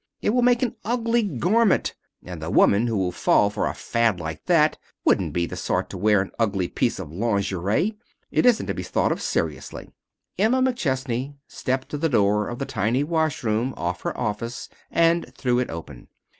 It 0.19 0.31
will 0.31 0.41
make 0.41 0.63
an 0.63 0.75
ugly 0.83 1.21
garment, 1.21 1.93
and 2.23 2.41
the 2.41 2.49
women 2.49 2.87
who 2.87 2.97
would 3.05 3.13
fall 3.13 3.51
for 3.51 3.67
a 3.67 3.75
fad 3.75 4.19
like 4.19 4.43
that 4.45 4.79
wouldn't 5.05 5.31
be 5.31 5.43
of 5.43 5.51
the 5.51 5.55
sort 5.55 5.91
to 5.91 5.97
wear 5.99 6.21
an 6.21 6.31
ugly 6.39 6.67
piece 6.67 6.97
of 6.97 7.11
lingerie. 7.11 7.93
It 8.31 8.47
isn't 8.47 8.65
to 8.65 8.73
be 8.73 8.81
thought 8.81 9.11
of 9.11 9.21
seriously" 9.21 9.91
Emma 10.39 10.59
McChesney 10.59 11.35
stepped 11.47 11.89
to 11.89 11.99
the 11.99 12.09
door 12.09 12.49
of 12.49 12.57
the 12.57 12.65
tiny 12.65 13.03
wash 13.03 13.43
room 13.43 13.75
off 13.77 14.01
her 14.01 14.17
office 14.19 14.69
and 14.89 15.31
threw 15.35 15.59
it 15.59 15.69
open. 15.69 16.07